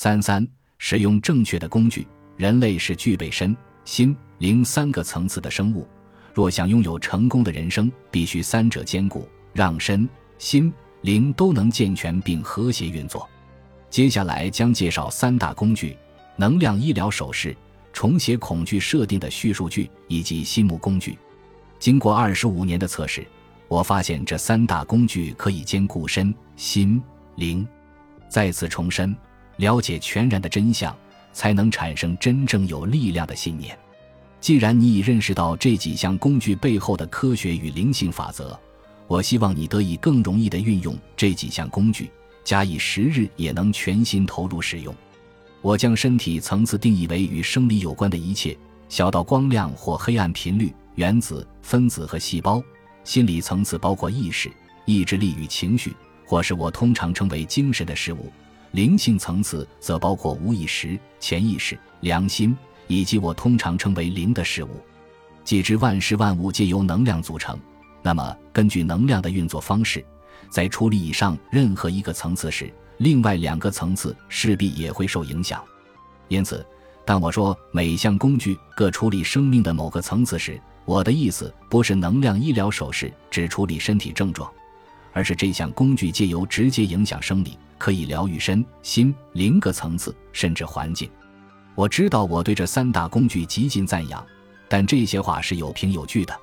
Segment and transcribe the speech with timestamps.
[0.00, 0.46] 三三，
[0.78, 2.06] 使用正确的工具。
[2.36, 5.88] 人类是具备身心灵三个层次的生物，
[6.32, 10.08] 若想拥有成功的人生，必须三者兼顾，让身
[10.38, 13.28] 心灵都能健全并和谐运作。
[13.90, 15.96] 接下来将介绍三大工具：
[16.36, 17.56] 能量医疗手势、
[17.92, 21.18] 重写恐惧设定的叙述句以及心目工具。
[21.80, 23.26] 经过二十五年的测试，
[23.66, 27.02] 我发现这三大工具可以兼顾身心
[27.34, 27.66] 灵。
[28.28, 29.16] 再次重申，
[29.58, 30.92] 了解全然的真相。
[31.30, 33.78] 才能产生真正有力量的信念。
[34.40, 38.58] 既然你已认识到这几项工具背后的科学与灵性法则，
[39.06, 42.10] 我希望你得以更容易地运用这几项工具，
[42.42, 44.92] 假以时日也能全心投入使用。
[45.62, 52.60] 我将身体层次定义为与生理有关的一切，小到光亮或黑暗频率、原子、分子和细胞；
[53.04, 54.50] 心理层次包括意识、
[54.86, 55.94] 意志力与情绪，
[56.26, 58.32] 或是我通常称为精神的事物。
[58.72, 64.68] 灵性层次则包括无意识、潜意识、良心，以及我通常称为灵的事物。
[65.42, 67.58] 既知万事万物皆由能量组成，
[68.02, 70.04] 那么根据能量的运作方式，
[70.50, 75.64] 在处理以上任何一个层次时，另外两个层次势必也会受影响。
[76.28, 76.64] 因此，
[77.06, 84.52] 当我说每项工具各处理生命的某个层次时，我的意思不是能量医疗手势只处理身体症状，
[85.14, 87.56] 而是这项工具借由直接影响生理。
[87.78, 91.08] 可以疗愈身心灵个层次，甚至环境。
[91.74, 94.24] 我知道我对这三大工具极尽赞扬，
[94.68, 96.36] 但这些话是有凭有据的。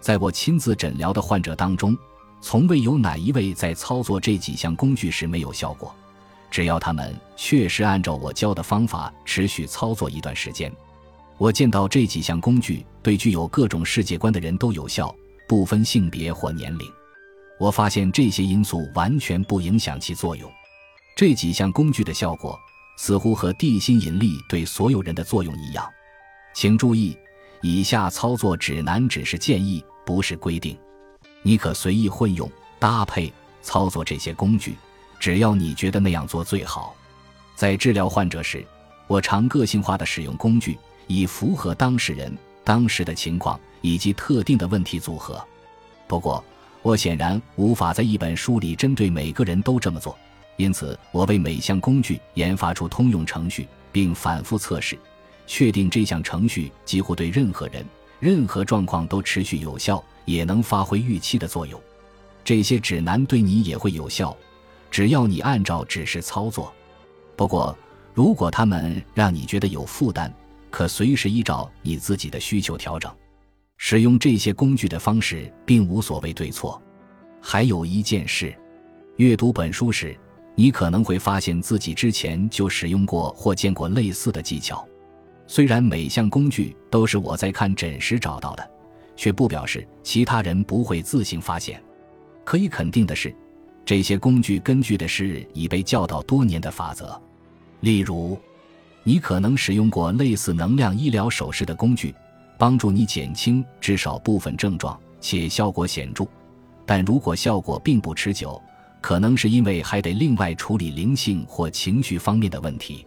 [0.00, 1.96] 在我亲自诊疗的患者当中，
[2.40, 5.92] 从未有哪一位在操作这几项工具时没有效果。
[6.50, 10.70] 只要他们确实按照我教的方法持续操作一段时间，
[11.38, 15.12] 我见到这几项工具对具有各种世界观的人都有效，
[15.48, 16.86] 不分性别或年龄。
[17.58, 20.50] 我发现这些因素完全不影响其作用。
[21.16, 22.60] 这几项工具的效果
[22.98, 25.82] 似乎和地心引力对所有人的作用一样。
[26.52, 27.16] 请注意，
[27.62, 30.78] 以下操作指南只是建议，不是规定。
[31.40, 33.32] 你可随意混用、搭配
[33.62, 34.76] 操作这些工具，
[35.18, 36.94] 只要你觉得那样做最好。
[37.54, 38.62] 在治疗患者时，
[39.06, 45.42] 我常个性化的使用工具，以符合当事人当时的情况以及特定的问题组合。
[46.06, 46.44] 不过，
[46.82, 50.14] 我显然无法在一本书里针对每个人都这么做。
[50.56, 54.98] 因此，我为每项工具研发出通用程序，并反复测试，
[55.46, 57.84] 确定这项程序几乎对任何人、
[58.20, 61.80] 任何状况都持续有效，也能发挥预期的作用。
[62.42, 64.34] 这些指南对你也会有效，
[64.90, 66.72] 只要你按照指示操作。
[67.36, 67.76] 不过，
[68.14, 70.32] 如果他们让你觉得有负担，
[70.70, 73.12] 可随时依照你自己的需求调整。
[73.76, 76.80] 使用这些工具的方式并无所谓对错。
[77.42, 78.56] 还有一件事，
[79.16, 80.18] 阅读本书时。
[80.58, 84.84] 你可能会发现自己之前就使用过或见过类似的技巧，
[85.46, 88.70] 虽然每项工具都是我在看诊时找到的，
[89.14, 91.80] 却不表示其他人不会自行发现。
[92.42, 93.34] 可以肯定的是，
[93.84, 97.20] 这些工具根据的是已被教导多年的法则。
[97.80, 98.38] 例如，
[99.02, 102.14] 你可能使用过类似能量医疗手势的工具，
[102.56, 106.26] 帮助你减轻至少部分症状，且效果显著。
[106.86, 108.60] 但如果效果并不持久，
[109.06, 113.06] 可能是因为还得另外处理灵性或情绪方面的问题。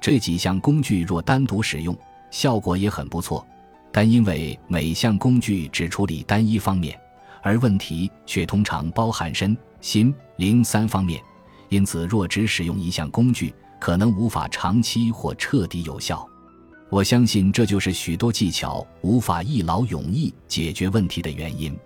[0.00, 1.98] 这几项工具若单独使用，
[2.30, 3.44] 效果也很不错，
[3.90, 6.96] 但因为每项工具只处理单一方面，
[7.42, 11.20] 而问题却通常包含身心灵三方面，
[11.70, 16.24] 因此若只使用一项工具，可能无法长期或彻底有效。
[16.88, 21.76] 我相信这就是许多技巧无法一劳永逸解决问题的原因。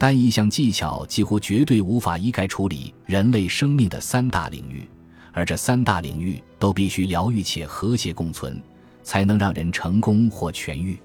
[0.00, 4.88] 单一项技巧几乎绝对无法一概处理人类生命的三大领域，
[5.30, 8.58] 而这三大领域都必须疗愈且和谐共存，
[9.02, 10.98] 才能让人成功或痊愈。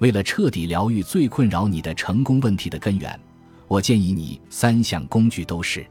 [0.00, 3.16] 为了彻底疗愈最困扰你的成功问题的根源，
[3.68, 5.86] 我建议你三项工具都是。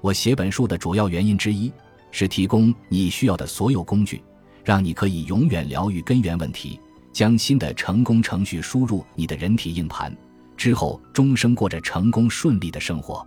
[0.00, 1.70] 我写本书的主要原因之一
[2.10, 4.22] 是提供你需要的所有工具，
[4.64, 6.80] 让你可以永远疗愈根源问题，
[7.12, 10.10] 将新的成功程序输入你的人体硬盘。
[10.56, 13.26] 之后，终生过着成功顺利的生活。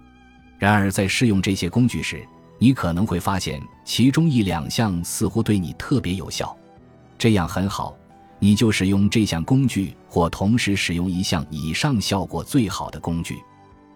[0.58, 2.26] 然而，在试用这些工具时，
[2.58, 6.56] 你可能会发现其中一两项似乎对你特别有效。
[7.18, 7.96] 这样很好，
[8.40, 13.38] 你就使用这项工具，或同时使用一项以上效果最好的工具。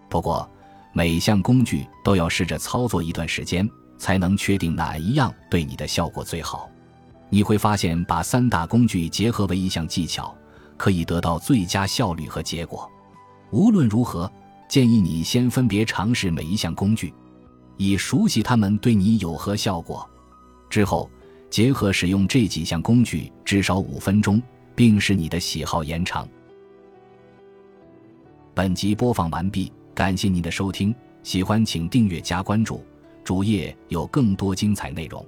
[0.08, 0.48] 不过，
[0.92, 3.68] 每项工具都要试着操作一段时间，
[3.98, 6.68] 才能确定哪一样对你的效果最好。
[7.28, 10.36] 你会发现，把三大工具结合为一项技巧，
[10.76, 12.88] 可以得到最佳效率和结果。
[13.52, 14.30] 无论如何，
[14.66, 17.12] 建议你先分别尝试每一项工具，
[17.76, 20.08] 以熟悉它们对你有何效果。
[20.70, 21.08] 之后，
[21.50, 24.42] 结合使用这几项工具，至少五分钟，
[24.74, 26.26] 并使你的喜好延长。
[28.54, 32.82] 本集播放完毕，感谢您的收听，喜欢请订阅加关注，
[33.22, 35.22] 主页有更多精彩内容。